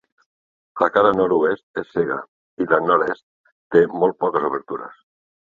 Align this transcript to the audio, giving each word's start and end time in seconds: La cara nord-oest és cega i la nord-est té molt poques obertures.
La 0.83 0.87
cara 0.95 1.11
nord-oest 1.17 1.81
és 1.83 1.93
cega 1.97 2.17
i 2.65 2.69
la 2.73 2.81
nord-est 2.89 3.25
té 3.77 3.87
molt 4.01 4.21
poques 4.25 4.49
obertures. 4.53 5.01